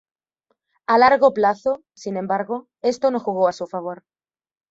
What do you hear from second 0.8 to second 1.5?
A largo